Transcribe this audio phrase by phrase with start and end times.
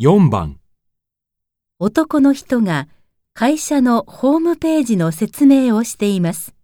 [0.00, 0.60] 4番
[1.80, 2.86] 男の人が
[3.34, 6.54] 会社のホームページの説明をしています。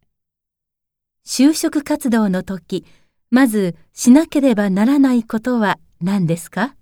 [1.27, 2.87] 就職活動の時、
[3.33, 6.77] まずしなければならないことは何ですか？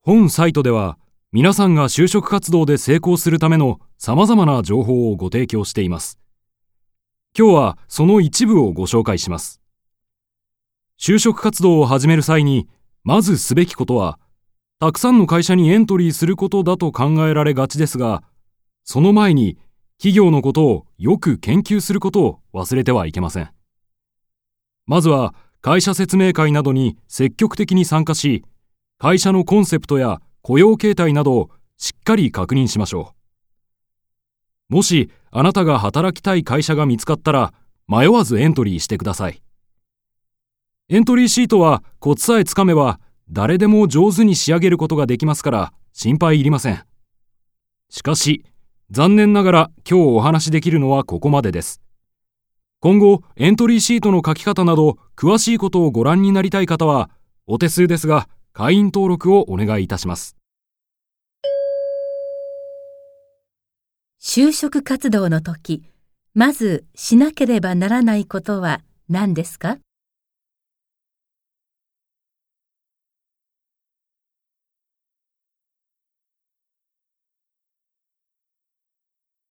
[0.00, 0.96] 本サイトでは
[1.32, 6.18] 皆さんが就職活動で成功するための様々な情報をご提供しています。
[7.38, 9.60] 今日はその一部をご紹介します。
[10.98, 12.66] 就職活動を始める際に、
[13.04, 14.18] まずすべきことは、
[14.78, 18.22] たくさんの会社にエントリーすることだと考えられがちですが、
[18.84, 19.56] その前に
[19.96, 23.50] 企業のことをよく研究することを忘れてはいけません。
[24.84, 28.44] まずは会社説明会などに積極的に参加し、
[28.98, 33.14] 会社のコンセプトや雇用形態などをしっかり確認しましょ
[34.70, 34.74] う。
[34.74, 37.54] もしあなたが働きたい会社が見つかったら
[37.88, 39.42] 迷わずエントリーしてください。
[40.90, 46.84] エントリーシートはコツさえつかめば誰でも上手に仕上げることができますから心配いりません。
[47.90, 48.44] しかし、
[48.90, 51.80] 残念ながら今日お話しできるのはここまでです。
[52.80, 57.10] 今後、エントリーシートの書き方など詳しいことをご覧になりたい方は、
[57.46, 60.36] お手数ですが会員登録をお願いいたします。
[64.20, 65.84] 就職活動の時、
[66.34, 69.78] まずしなければならないことは何ですか？